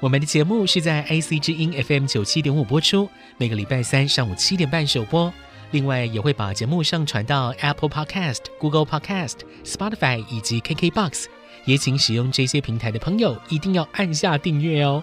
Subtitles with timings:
[0.00, 5.32] 我们的节目是在 IC 之音 FM 九七点五播出，每个礼拜三上午七点半首播。
[5.72, 11.24] 另外，也会把节目上传到 Apple Podcast、Google Podcast、Spotify 以及 KKBox。
[11.64, 15.02] 也请使用这些平台的朋友一定要按下订阅哦。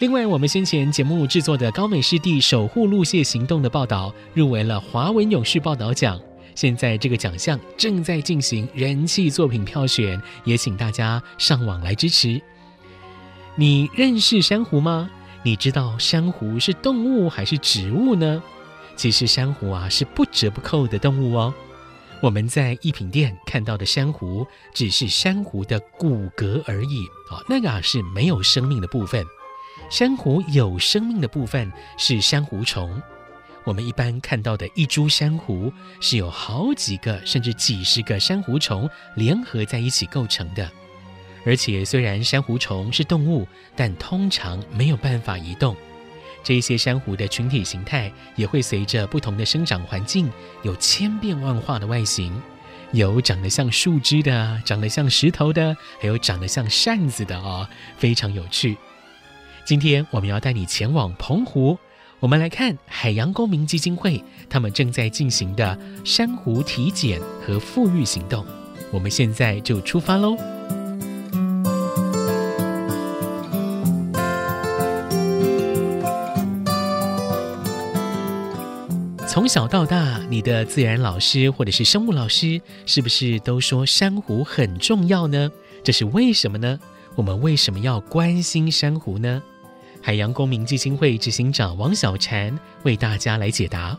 [0.00, 6.20] 另外，我们先前节目制作的高美湿地守护陆蟹行动的报道入围了华文永续报道奖。
[6.54, 12.40] 现在这个奖项正在进行人气作品票选，也请大家上网来支持。
[13.56, 15.08] 你认识珊瑚吗？
[15.44, 18.42] 你知道珊瑚是动物还是植物呢？
[18.96, 21.54] 其实珊瑚啊是不折不扣的动物哦。
[22.20, 29.24] 我们在一品店看到的珊瑚只是珊瑚的骨骼而已哦，那个啊是没有生命的部分。
[29.88, 33.00] 珊瑚有生命的部分是珊瑚虫，
[33.64, 40.68] 我们一般看到的一株珊瑚是有好几个甚至几十个珊瑚虫联合在一起构成的。
[41.44, 45.76] 而且虽然珊瑚虫是动物，但通常没有办法移动。
[46.42, 50.30] 这些珊瑚的群体形态也会随着不同的生长环境
[50.62, 52.32] 有千变万化的外形，
[52.92, 57.66] 有长得像树枝的，长得像石头的，还有长得像扇子的哦，
[57.96, 58.76] 非常有趣。
[59.64, 61.78] 今天我们要带你前往澎湖，
[62.20, 68.44] 我们来看海洋公民基金会他们正在进行的珊瑚体检和复育行动。
[68.90, 70.53] 我们现在就出发喽！
[79.34, 85.50] 从小到大，你的自然老师或者是生物老师，是不是都说珊瑚很重要呢？
[85.82, 86.78] 这是为什么呢？
[87.16, 89.42] 我们为什么要关心珊瑚呢？
[90.00, 93.98] 海洋公民基金会执行长王小婵为大家来解答。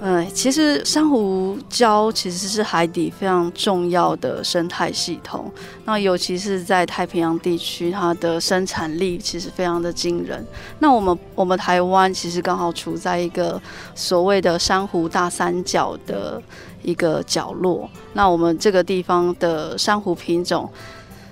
[0.00, 5.50] 呃，其实珊瑚礁其实是海底非常重要的生态系统，
[5.84, 10.46] 那尤其是在太平洋地区，它的生产力其实非常的惊人。
[10.78, 13.60] 那我们我们台湾其实刚好处在一个
[13.96, 16.40] 所谓的珊瑚大三角的
[16.82, 20.70] 一个角落，那我们这个地方的珊瑚品种。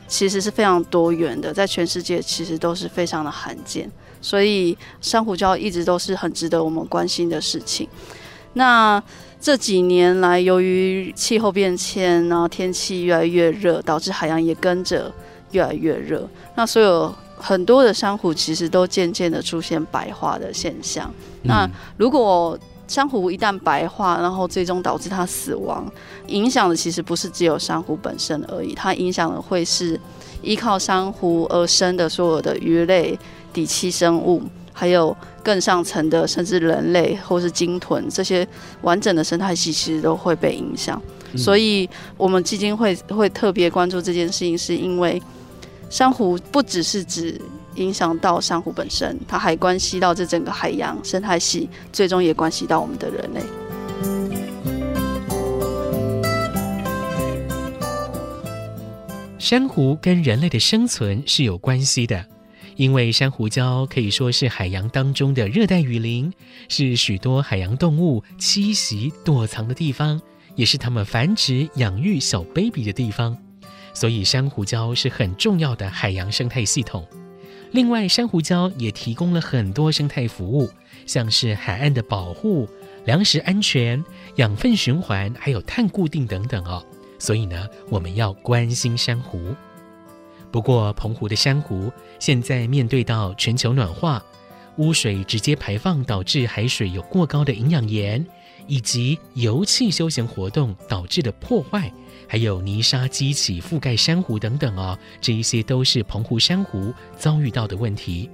[0.08, 3.90] 其实是非常多元的，在全世界其实都是非常的罕见，
[4.20, 7.88] 所以珊瑚礁一直都是很值得我们关心的事情。
[8.56, 9.02] 那
[9.38, 15.12] 这几年来，由于气候变迁，然后天气越来越热，导致海洋也跟着
[15.52, 16.26] 越来越热。
[16.54, 21.12] 那所有很多的珊瑚其实都渐渐的出现白化的现象。
[21.42, 22.58] 嗯、那如果
[22.88, 25.86] 珊瑚一旦白化，然后最终导致它死亡，
[26.28, 30.00] 影响的其实不是只有珊瑚本身而已，它影响的会是
[30.40, 33.18] 依靠珊瑚而生的所有的鱼类、
[33.52, 34.42] 底栖生物，
[34.76, 38.46] 还有更上层的甚至人类或是鲸豚这些
[38.82, 41.00] 完整的生态系，其实都会被影响。
[41.32, 41.88] 嗯、所以，
[42.18, 45.20] 我们基金会会特别关注这件事情，是因为
[45.88, 47.40] 珊瑚不只是指。
[47.76, 53.42] 影响到珊瑚本身，它还关系到这整个海洋生态系，最终也关系到我们的人类。
[59.38, 62.24] 珊瑚跟人类的生存是有关系的，
[62.76, 66.32] 因为珊瑚礁可以说是海洋当中的热带雨林，
[66.68, 70.20] 是许多海洋动物栖息躲藏的地方，
[70.54, 73.36] 也是它们繁殖养育小 baby 的地方，
[73.94, 77.06] 所以珊瑚礁是很重要的海洋生态系统。
[77.72, 80.70] 另外，珊瑚礁也提供了很多生态服务，
[81.06, 82.68] 像是海岸的保护、
[83.06, 84.02] 粮食安全、
[84.36, 86.84] 养分循环，还有碳固定等等哦。
[87.18, 89.54] 所以呢，我们要关心珊瑚。
[90.56, 94.24] 不过，澎湖的珊瑚现在面对到全球暖化、
[94.78, 98.26] 污水直接排放导致海水有过高的营养盐，
[98.66, 101.92] 以及油气休闲活动导致的破坏。
[102.26, 108.30] 还有泥沙激起覆盖珊瑚等等哦，这一些都是澎湖珊瑚遭遇到的问题。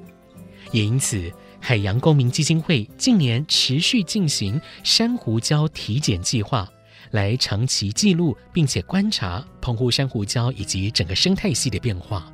[0.70, 1.28] 也因此，
[1.58, 6.70] 海洋公民基金会近年持续进行珊瑚礁体检计划，
[7.10, 12.24] 来长期记录并且观察澎湖珊瑚礁以及整个生态系的变化。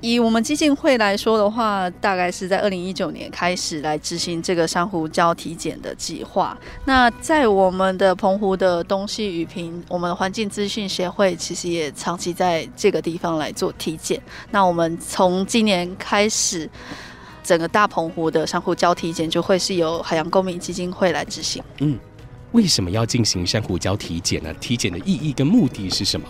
[0.00, 6.54] 以我们基金会来说的话，大概是在二零一九年开始来执行这个珊瑚礁体检的计划。
[6.84, 14.20] 那在我们的澎湖的东西屿平，我们的环境资讯协会其实也长期在这个地方来做体检。
[14.50, 16.68] 那我们从今年开始，
[17.42, 21.64] 整个大澎湖的珊瑚礁体检就会是由海洋公民基金会来执行。
[21.78, 21.98] 嗯，
[22.54, 24.54] 为什么要进行珊瑚礁体检呢？
[24.60, 26.26] 体检的意义跟目的是什么？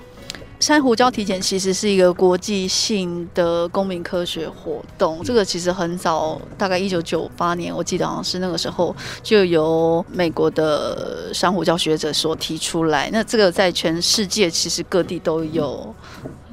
[0.59, 13.11] 珊瑚礁体检其实是一个国际性的公民科学活动，这个其实很早，大概一九九八年，我记得好像是那个时候就由美国的珊瑚礁学者所提出来。
[13.13, 15.95] 那这个在全世界其实各地都有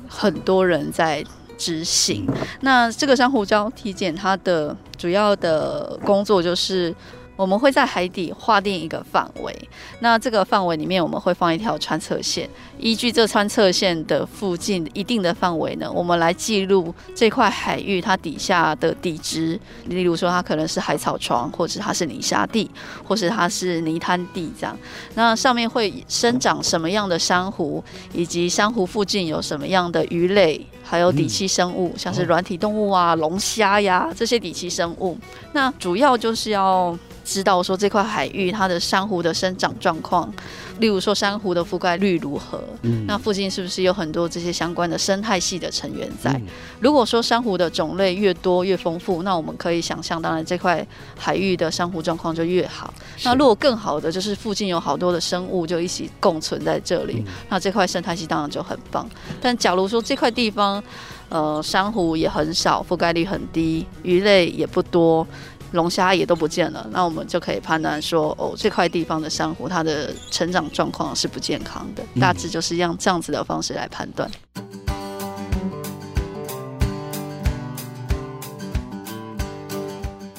[0.09, 1.23] 很多人在
[1.57, 2.27] 执行。
[2.59, 6.93] 那这个珊瑚礁体检它的主要的工作就是。
[7.41, 9.51] 我们会在海底划定一个范围，
[9.99, 12.47] 那这个范围里面我们会放一条穿测线，
[12.77, 22.69] 依据这穿测线的附近一定的范围呢，我们来记录这块海域它底下的地质，例如说它可能是海草床，或者它是泥沙地，
[23.03, 24.77] 或是它是泥滩地这样。
[25.15, 27.83] 那上面会生长什么样的珊瑚，
[28.13, 35.17] 以及珊瑚附近有什么样的鱼类，还有底栖生物，像是软体动物啊、龙虾呀这些底栖生物。
[35.53, 36.95] 那主要就是要。
[37.23, 40.31] 知道说这块海域它的珊瑚的生长状况，
[40.79, 46.31] 例如说珊瑚的覆盖率如何，嗯，那附近是不是有很多这些相关的生态系的成员在？
[46.33, 46.47] 嗯、
[46.79, 50.85] 如果说珊瑚的种类越多越丰富，那我们可以想象，当然这块
[51.17, 52.93] 海域的珊瑚状况就越好。
[53.23, 59.07] 那如果更好的就是附近有好多的生物就一起共存在这里，嗯、那这块生态系当然就很棒。
[59.39, 60.83] 但假如说这块地方，
[61.29, 65.25] 呃，珊瑚也很少，覆盖率很低，鱼类也不多。
[65.71, 74.29] 龙虾也都不见了，那我们就可以判断说，哦，这块地方的珊瑚它的成长状况是不健康的，大致就是用这样子的方式来判断。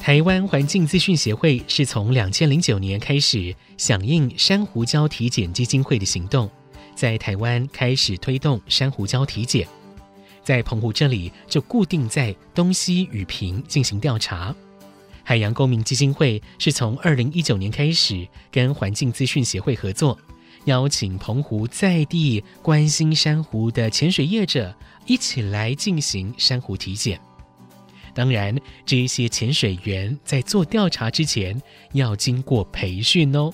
[0.02, 6.50] 台湾环境资讯协会是从两千零九年开始响应珊瑚礁体检基金会的行动，
[6.94, 9.66] 在台湾开始推动珊瑚礁体检，
[10.42, 14.54] 在澎湖这里就固定在东西屿平进行调查。
[15.24, 20.18] 海洋公民基金会是从二零一九年开始跟环境资讯协会合作，
[20.64, 24.74] 邀请澎湖在地关心珊瑚的潜水业者
[25.06, 27.20] 一起来进行珊瑚体检。
[28.14, 28.54] 当然，
[28.84, 31.60] 这些潜水员在做调查之前
[31.92, 33.50] 要经过培训哦。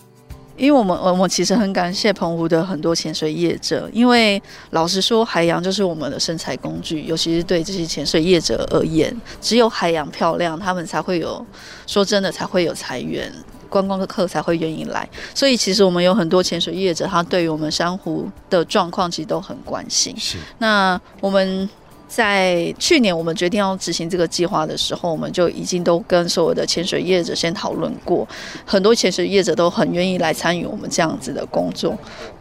[0.59, 11.47] 因为我们我们其实很感谢澎湖的很多潜水业者，因为老实说，海洋就是我们的生财工具，尤其是对这些潜水业者而言，只有海洋漂亮，他们才会有，
[11.87, 13.33] 说真的才会有财源，
[13.69, 15.09] 观光的客才会愿意来。
[15.35, 20.15] 所以其实我们有很多潜水业者，他对于我们珊瑚的状况其实都很关心。
[20.19, 21.69] 是，那我们。
[22.09, 28.27] 在去年我们决定要执行这个计划的时候，我们就已经都跟所有的潜水业者先讨论过，
[28.65, 31.97] 很多潜水业者都很愿意来参与我们这样子的工作。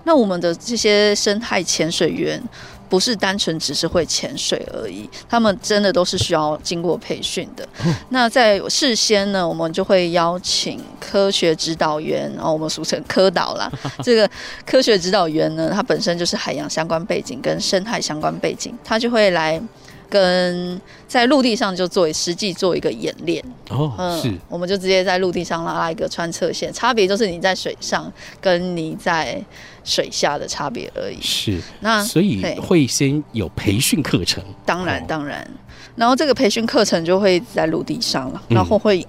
[0.06, 2.42] 那我们的这些生态潜水员。
[2.89, 7.68] 不是单纯只是会潜水而已，他们真的都是需要经过培训的。
[7.86, 13.71] 嗯、 那在事先呢，我们就会邀请科学指导员，然后我们俗称科导啦。
[14.04, 14.30] 这个
[14.66, 19.62] 科学指导员呢，他本身就是海洋相关背景跟生态相关背景，他就会来。
[20.09, 23.44] 跟在陆地上就做实际做一个演练。
[23.69, 29.42] 哦，嗯，是，我们就直接在陆地上拉拉一个穿测线，差别就是你在水上跟你在
[29.83, 31.21] 水下的差别而已。
[31.21, 35.45] 是，那所以会先有培训课程，当然当然，
[35.95, 39.06] 然后这个培训课程就会在陆地上了，然后会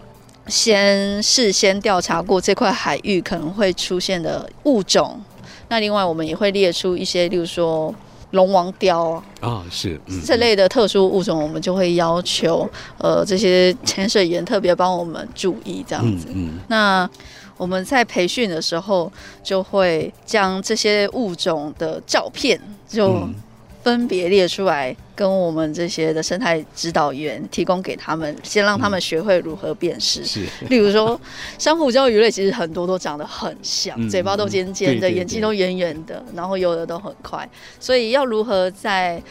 [0.47, 5.21] 先事先调查过这块海域可能会出现的物种，
[5.69, 7.95] 那另外我们也会列出一些，例如说。
[8.33, 12.69] 龙王雕啊，哦，是、嗯、这类的特殊物种，我们就会要求
[12.99, 16.27] 呃这些潜水员特别帮我们注意这样子。
[16.31, 17.09] 嗯嗯、那
[17.57, 19.11] 我们在培训的时候，
[19.43, 23.35] 就会将这些物种的照片就、嗯。
[23.83, 30.25] 分别列出来，跟我们这些的生态指导员提供给他们，先让他们学会如何辨识。
[30.25, 31.19] 是，例如说，
[31.59, 37.49] 珊瑚礁鱼类其实很多都长得很像，嗯、嘴巴都尖尖的，眼睛都圆圆的，然后游的都很快。
[37.81, 39.23] 所以要如何在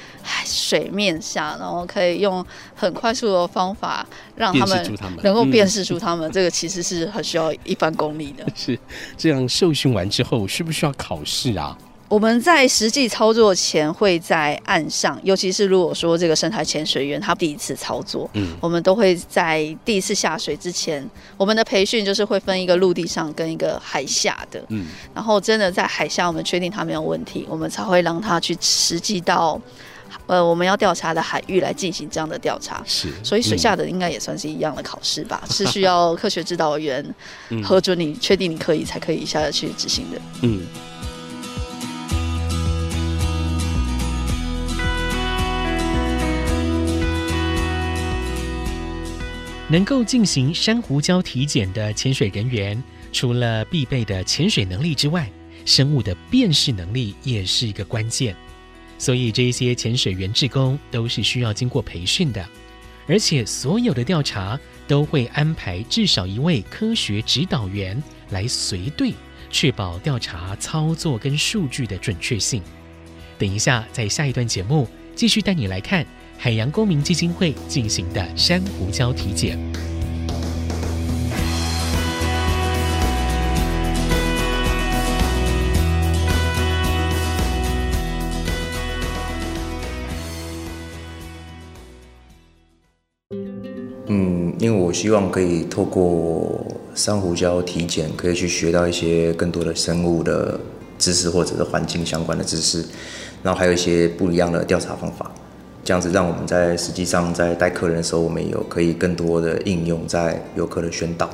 [0.45, 8.45] 水面下，然后可以用很快速的方法让他们能够辨识出他们，这个其实是很需要一番功力的。
[8.55, 8.77] 是
[9.15, 11.77] 这样，受训完之后，需不需要考试啊？
[12.09, 29.59] 我们在实际操作前会在岸上，尤其是如果说这个深海潜水员他第一次操作，嗯，我们都会在第一次下水之前，我们的培训就是会分一个陆地上跟一个海下的，嗯，然后真的在海下我们确定他没有问题，我们才会让他去实际到。
[30.25, 35.41] 呃，我们要调查的海域来进行这样的调查，是，所以水下的应该也算是一样的考试吧？
[35.43, 37.05] 嗯、是需要科学指导员
[37.63, 40.21] 核准你确定你可以才可以下去执行的。
[40.43, 40.65] 嗯。
[49.69, 52.81] 能够进行珊瑚礁体检的潜水人员，
[53.11, 55.29] 除了必备的潜水能力之外，
[55.65, 58.33] 生物的辨识能力也是一个关键。
[58.97, 62.47] 所以，这些潜水员志工都是需要经过培训的，
[63.07, 64.57] 而且所有的调查
[64.87, 69.13] 都会安排至少一位科学指导员来随队，
[69.49, 72.63] 确保调查操作跟数据的准确性。
[73.37, 76.05] 等一下，在下一段节目继续带你来看
[76.39, 79.57] 海洋公民基金会进行的珊瑚礁体检。
[94.09, 96.65] 嗯因为我希望可以透过
[96.95, 100.57] 珊瑚礁体检，可以去学到一些更多的生物的
[100.97, 102.85] 知识，或者是环境相关的知识，
[103.43, 105.29] 然后还有一些不一样的调查方法，
[105.87, 111.29] 这样子让我们在实际上在带客人的时候，我们有可以更多的应用在游客的宣导，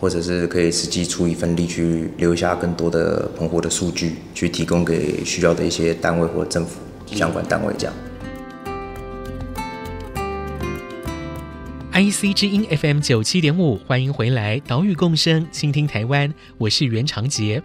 [0.00, 7.94] 或者是可以实际出一份力去留下更多的澎湖的数据，去提供给需要的一些单位或政府相关单位这样。
[11.92, 17.62] IC 之音 FM 九七点五，欢迎回来，岛屿共生，倾听台湾，我是袁长杰。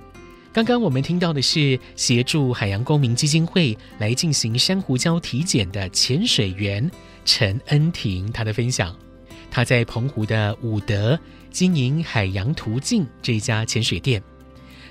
[0.57, 6.89] 刚刚我们听到的是协助海洋公民基金会来进行珊瑚礁体检的潜水员
[7.25, 8.97] 陈恩婷，她的分享。
[9.51, 11.19] 她在澎湖的武德
[11.51, 14.19] 经营海洋途径这家潜水店。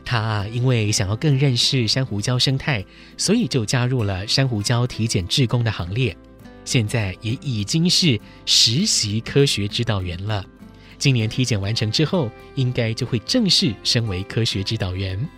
[0.05, 2.85] 她啊，因为想要更认识珊瑚礁生态，
[3.17, 6.17] 所以就加入了珊瑚礁体检志工的行列。
[6.65, 10.47] 现在也已经是实习科学指导员了。
[10.97, 15.29] 今年体检完成之后，应该就会正式升为科学指导员。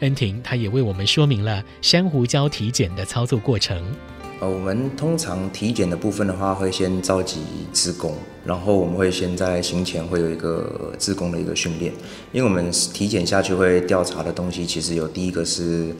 [0.00, 3.82] 恩婷，他也为我们说明了珊瑚礁体检的操作过程。
[4.40, 7.40] 呃，我们通常体检的部分的话，会先召集
[7.72, 8.14] 志工，
[8.44, 11.92] 然后我们会先在行前会有一个志工的一个训练，
[12.32, 15.94] 因为我们体检下去会调查的东西，其实有第一个是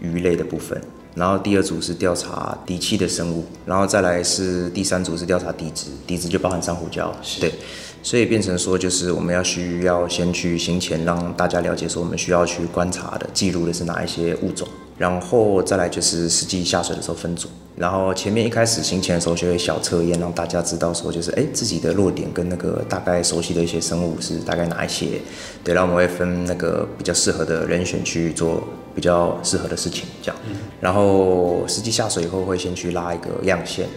[0.00, 0.80] 鱼类的部分。
[1.14, 7.52] 然后第二组是调查底栖的生物，然后再来是第三组是调查底质，底质就包含珊瑚礁，对，
[8.02, 14.66] 所以变成说就是我们要需要先去行前让大家了解说我们需要去观察的记录的是哪一些物种，
[14.98, 25.20] 然后再来就是实际下水的时候分组，然后前面一开始行前的时候就会小测验，让大家知道说就是哎自己的弱点跟那个大概熟悉的一些生物是大概哪一些，
[25.62, 28.62] 对，然后我们会分那个比较适合的人选去做。
[28.94, 30.36] 比较适合的事情，这样。
[30.78, 33.88] 然后实际下水以后，会先去拉一个样线，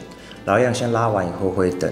[0.46, 1.92] 然后样线拉完以后，会等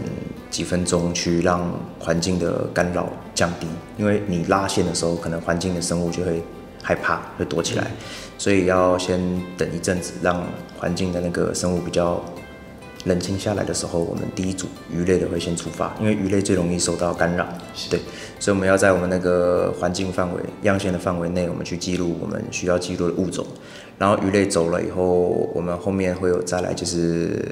[0.50, 1.70] 几分钟去让
[2.00, 3.68] 环境的干扰降低，
[3.98, 6.42] 因为你拉线的时候，可能环境的生物就会
[6.82, 7.88] 害怕，会躲起来，
[8.38, 9.20] 所以要先
[9.58, 10.46] 等一阵子，让
[10.78, 12.24] 环境的那个生物比较。
[13.06, 17.46] 冷清下来的时候，我们第一组鱼类的会先出发，因为鱼类最容易受到干扰，
[17.90, 18.00] 对，
[18.40, 23.46] 所以我们要在我们那个环境范围、样线的范围内，我们去记录我们需要记录的物种。
[23.98, 25.04] 然后鱼类走了以后，
[25.54, 27.46] 我们后面会有再来就是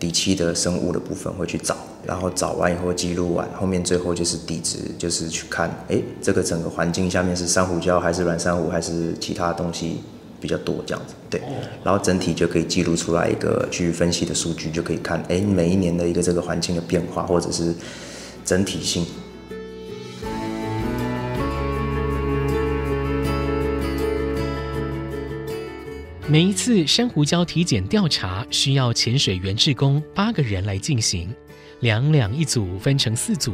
[0.00, 9.98] 底漆的生物的部分会去找，然后找完以后记录完，后面最后就是底质，就是去看，哎，这个整个环境下面是珊瑚礁还是软珊瑚还是其他东西。
[10.42, 11.38] 比较多这样子，对，
[11.84, 17.74] 然后整体就可以记录出来一个去分析的数据，就可以看，哎，每一年的一个这个环境的变化，或者是
[18.42, 19.04] 整体性。
[26.30, 31.28] 每一次珊瑚礁体检调查需要潜水员志工八个人来进行，
[31.80, 33.52] 两两一组，分成四组。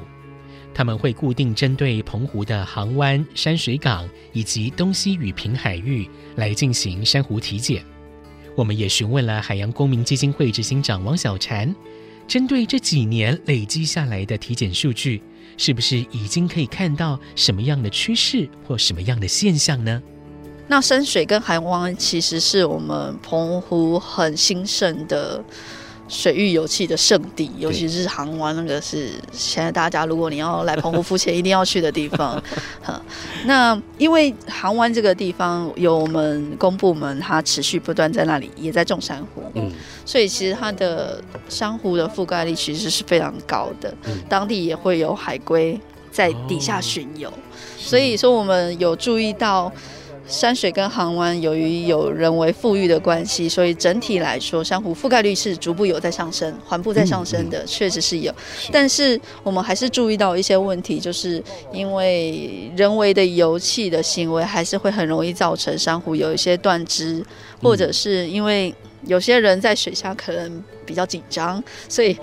[0.75, 7.83] 他们会固定针对澎湖的航湾、山水港以及东西屿平海域来进行珊瑚体检。
[8.55, 11.75] 我们也询问了海洋公民基金会执行长王小婵，
[12.29, 15.23] 针对这几年累积下来的体检数据，
[15.57, 20.03] 是不是已经可以看到什么样的趋势或什么样的现象呢？
[20.69, 25.43] 那深水跟海湾其实是我们澎湖很兴盛的。
[26.09, 32.41] 水域游憩的圣地，尤其是航湾，那个是现在大家如果你要来澎湖浮潜，一定要去的地方。
[33.45, 39.69] 那因为航湾这个地方有我们公部门，它持续不断在那里也在种珊瑚，嗯，
[40.05, 45.77] 所以其实它的珊瑚的覆盖率其实是非常高的，嗯，当地也会有海龟
[46.13, 47.33] 在底下巡游，哦，
[47.77, 49.73] 所以说我们有注意到。
[50.27, 58.35] 山水跟航湾由于有人为富裕的关系，所以整体来说，珊瑚覆盖率是逐步有在上升，缓步在上升的，确实是有。
[58.73, 61.43] 但是我们还是注意到一些问题，就是
[61.73, 67.25] 因为人为的油气的行为，还是会很容易造成珊瑚有一些断枝，
[67.63, 68.75] 或者是因为
[69.07, 72.17] 有些人在水下可能比较紧张，所以。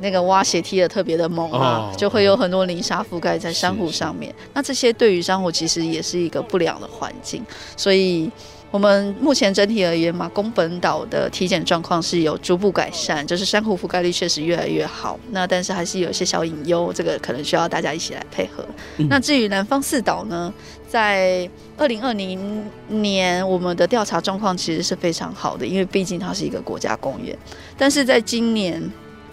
[0.00, 4.34] 那个挖斜梯的特别的猛啊，就会有很多泥沙覆盖在珊瑚上面。
[4.52, 7.44] 那这些对于珊瑚其实也是一个不良的环境。
[7.76, 8.30] 所以，
[8.70, 15.18] 我们目前整体而言，嘛，宫本岛的体检状况是有逐步改善，就是珊瑚覆盖率确实越来越好。
[15.30, 18.64] 那但是还是有一些小隐忧，这个可能需要大家一起来配合。
[19.08, 20.52] 那至于南方四岛呢，
[20.88, 21.48] 在
[21.78, 27.36] 二零二零年，我们的调查状况其实是非常好的，因为毕竟它是一个国家公园。
[27.78, 28.82] 但是在今年。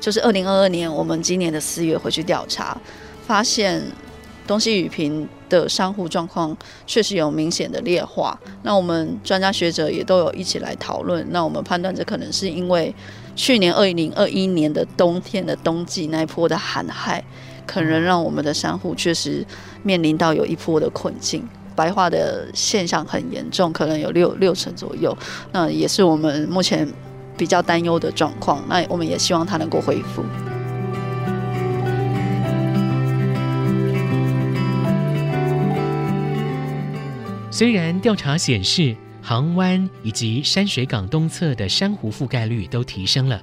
[0.03, 2.77] 就是二零二二年，我们今年的四月回去调查，
[3.25, 3.81] 发现
[4.45, 6.55] 东西雨平的商户状况
[6.86, 8.38] 确实有明显的劣化。
[8.63, 11.25] 那我们专家学者也都有一起来讨论。
[11.29, 12.93] 那我们判断这可能是因为
[13.33, 17.24] 去年二零二一年的冬天的冬季那一波的寒害，
[17.65, 19.45] 可能让我们的商户确实
[19.83, 25.17] 面临到有一波的困境，白化的现象很严重，可能有六六成左右。
[25.53, 26.86] 那也是我们目前。
[27.38, 30.24] 比较担忧的状况，那我们也希望它能够恢复。
[37.52, 43.40] 虽然调查显示航湾以及山水港东侧的珊瑚覆盖率都提升了，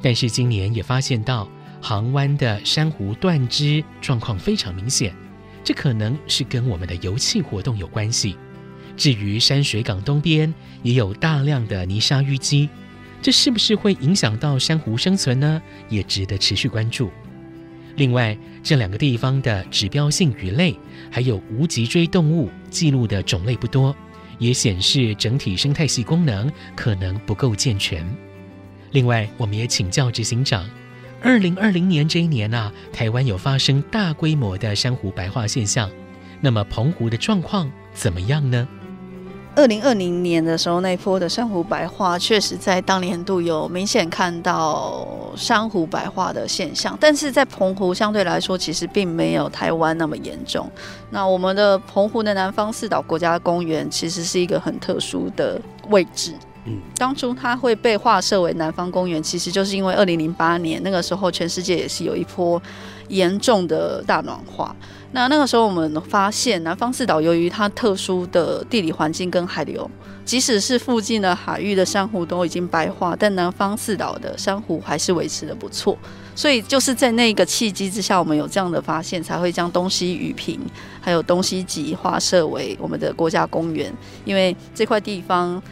[0.00, 1.46] 但是今年也发现到
[1.80, 5.14] 航湾的珊瑚断枝状况非常明显，
[5.62, 8.36] 这可能是跟我们的油气活动有关系。
[8.96, 12.68] 至于山水港东边也有大量的泥沙淤积。
[13.22, 15.62] 这是不是会影响到珊瑚生存呢？
[15.88, 17.10] 也值得持续关注。
[17.94, 20.76] 另外，这两个地方的指标性鱼类
[21.10, 23.94] 还有无脊椎动物记录的种类不多，
[24.38, 28.04] 也显示整体生态系功能可能不够健全。
[28.90, 30.68] 另外，我们也请教执行长，
[31.20, 35.88] 二零二零年这一年啊，台湾有发生大规模的珊瑚白化现象，
[36.40, 38.66] 那么澎湖的状况怎么样呢？
[39.54, 50.66] 二零二零年的时候，那波的珊瑚白化确实在当年度有明显看到珊瑚白化的现象，但是在澎湖相对来说，其实并没有台湾那么严重。
[51.10, 55.60] 那我们的澎湖的南方四岛国家公园其实是一个很特殊的
[55.90, 56.32] 位置。
[56.64, 62.60] 嗯，当初它会被划设为南方公园，其实就是因为二零零八年那个时候，全世界也是有一波
[63.08, 64.74] 严重的大暖化。
[65.14, 69.88] 那那个时候，我们发现南方四岛由于它特殊的地理环境跟海流，
[70.24, 75.96] 即使是附近的海域的珊瑚都已经白化，但南方四岛的珊瑚还是维持得不错。
[76.34, 80.58] 所以就是在那个契机之下，我们有这样的发现，才会将东西雨平
[80.98, 83.92] 还有东西极划设为我们的国家公园，
[84.24, 85.62] 因为这块地方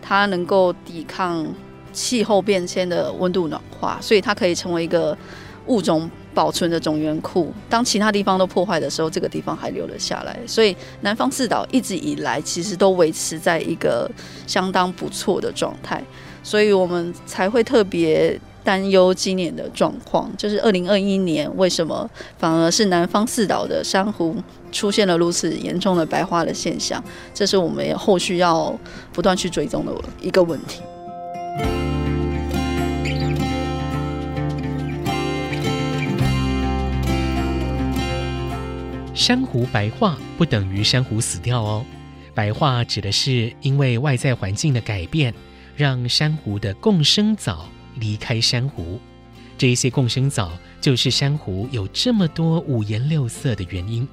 [0.00, 1.44] 它能够抵抗
[1.92, 5.18] 气候变迁的温度暖化，所以它可以成为一个
[5.66, 6.08] 物种。
[6.34, 10.36] 保存的种源库，当其他地方都破坏的时候，这个地方还留了下来。
[10.46, 14.10] 所以南方四岛一直以来其实都维持在一个
[14.46, 16.02] 相当不错的状态，
[16.42, 24.34] 所以我们才会特别担忧今年的状况，就是二零二一年为什么反而是南方四岛的珊瑚
[24.72, 27.02] 出现了如此严重的白化的现象？
[27.32, 28.76] 这是我们也后续要
[29.12, 30.82] 不断去追踪的一个问题。
[39.26, 41.82] 珊瑚白化不等于珊瑚死掉哦，
[42.34, 45.32] 白化指的是因为外在环境的改变，
[45.74, 49.00] 让珊瑚的共生藻离开珊瑚。
[49.56, 54.06] 这一些共生藻就是珊瑚有这么多五颜六色的原因。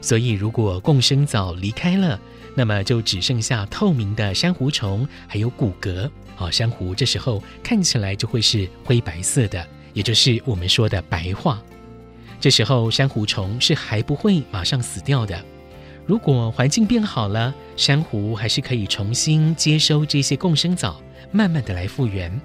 [0.00, 2.16] 所以，如果共生藻离开了，
[2.54, 6.08] 那么就只剩下透明的珊瑚虫还有骨骼。
[6.36, 11.60] 好，珊瑚这时候看起来就会是灰白色的，也就是我们说的白化。
[12.40, 15.42] 这时候，珊瑚虫是还不会马上死掉的。
[16.04, 21.00] 如果环境变好了，珊瑚还是可以重新接收这些共生藻，
[21.32, 22.40] 慢慢的来复原。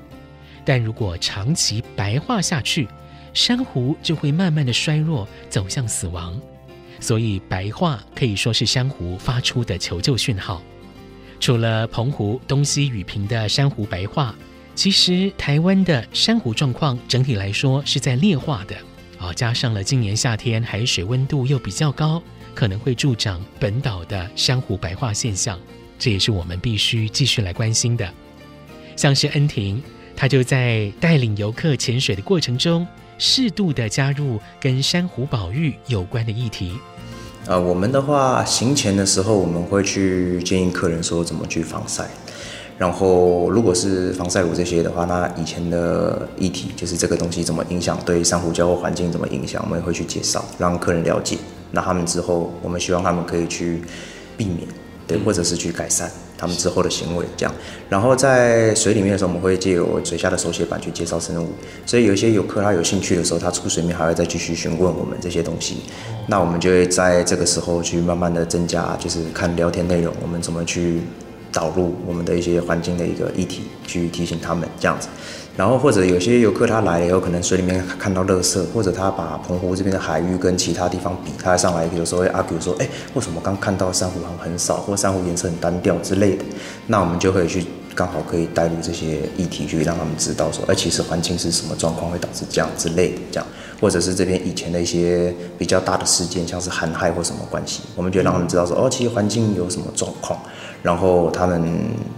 [0.65, 2.87] 但如果长期白化下去，
[3.33, 6.39] 珊瑚就会慢慢的衰弱，走向死亡。
[6.99, 10.61] 所以，白化可以说是珊瑚发出的求救讯号。
[11.39, 14.35] 除了澎湖东西雨平的珊瑚白化，
[14.75, 18.75] 其实台湾的珊瑚状况整体来说是在劣化的
[19.21, 22.19] 啊，加上了今年夏天海水温度又比较高，
[22.55, 25.59] 可能会助长本岛的珊瑚白化现象，
[25.99, 28.11] 这也是我们必须继续来关心的。
[28.95, 29.81] 像是恩婷，
[30.15, 32.87] 她就在带领游客潜水的过程中，
[33.19, 36.73] 适度的加入跟珊瑚保育有关的议题。
[37.45, 42.09] 呃，我们的话行前的时候，我们会去建议客人说怎么去防晒。
[42.81, 51.37] 然后，如果是防晒乳这些的话，那以前的议题就是这个东西怎么影响对珊瑚礁或环境怎么影响，我们也会去介绍，让客人了解。
[51.69, 53.83] 那他们之后，我们希望他们可以去
[54.35, 54.67] 避免，
[55.05, 57.53] 对，或者是去改善他们之后的行为，这样。
[57.87, 61.49] 然后在水里面的时候，我们会借由水下的手写板去介绍生物。
[61.85, 65.83] 所以有一些游客他有兴趣的时候，他出水面还会再继续询问我们这些东西。
[66.25, 71.01] 那我们就会在这个时候去慢慢的增加，就是看聊天内容，我们怎么去。
[71.51, 75.07] 导入我们的一些环境的一个议题，去提醒他们这样子，
[75.57, 86.43] 然后或者有些游客他来了以后，可能水里面看到垃圾，或者他把澎湖这边的海域跟其他地方比，他上来有时候会 argue 说，哎，为什么刚看到珊瑚很很少，或珊瑚颜色很单调之类的，
[86.87, 87.65] 那我们就会去。
[87.93, 93.45] 刚好可以带入这些议题，去让他们知道说，哎，其实环境是什么状况会导致这样之类的，这样，
[93.81, 100.39] 或者是这边以前的一些比较大的事件，像是寒害或什么关系，我们就让他们知道说，哦，其实环境有什么状况，
[100.83, 101.61] 然后他们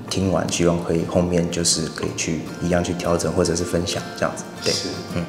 [0.09, 4.73] 听完，希望可以后面就是可以去一样去调整或者是分享这样子，对，
[5.15, 5.25] 嗯。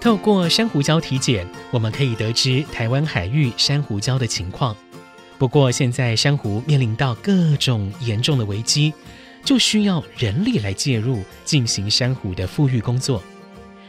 [0.00, 4.74] 透过珊瑚礁体检，我们可以得知台湾海域珊瑚礁的情况。
[5.38, 8.92] 不过，现在珊瑚面临到各种严重的危机，
[9.44, 13.22] 就需要人力来介入进行珊瑚的复育工作。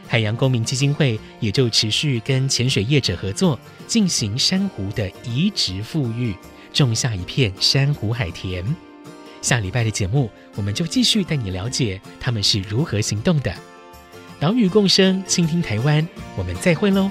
[0.08, 6.34] 海洋公民基金会也就持续跟潜水业者合作，进行珊瑚的移植复育，
[6.72, 8.64] 种下一片珊瑚海田。
[9.40, 13.54] 下礼拜的节目，我们就继续带你了解他们是如何行动的。
[14.38, 17.10] 岛屿共生，倾听台湾，我们再会喽，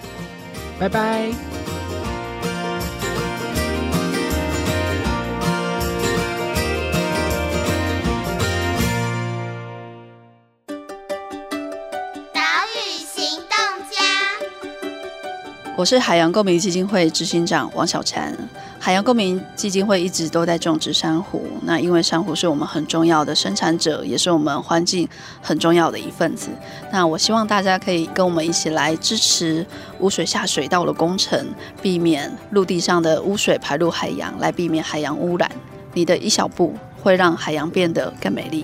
[0.78, 1.61] 拜拜。
[15.82, 18.32] 我是海洋公民基金会执行长王小婵。
[18.80, 25.10] 海洋公民基金会一直都在种植珊瑚，那因为珊瑚是我们很重要的生产者，也是我们环境
[25.42, 26.50] 很重要的一份子。
[26.92, 29.66] 那我希望大家可以跟我们一起来支持
[30.02, 31.48] 污水下水道的工程，
[31.82, 35.50] 避免陆地上的污水排入海洋，来避免海洋污染。
[35.96, 38.64] 你的一小步会让海洋变得更美丽。